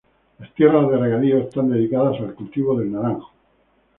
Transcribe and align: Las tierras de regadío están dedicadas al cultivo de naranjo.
Las 0.39 0.51
tierras 0.55 0.89
de 0.89 0.97
regadío 0.97 1.37
están 1.37 1.69
dedicadas 1.69 2.19
al 2.21 2.33
cultivo 2.33 2.75
de 2.75 2.85
naranjo. 2.85 3.31